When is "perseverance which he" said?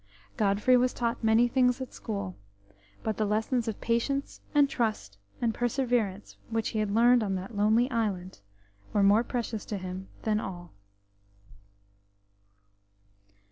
5.53-6.79